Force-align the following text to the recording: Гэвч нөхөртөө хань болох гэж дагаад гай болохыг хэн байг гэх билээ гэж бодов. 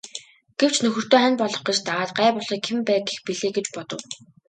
Гэвч 0.59 0.75
нөхөртөө 0.83 1.19
хань 1.21 1.37
болох 1.41 1.61
гэж 1.67 1.77
дагаад 1.85 2.11
гай 2.19 2.29
болохыг 2.33 2.63
хэн 2.67 2.79
байг 2.87 3.03
гэх 3.09 3.19
билээ 3.25 3.51
гэж 3.57 3.67
бодов. 3.75 4.01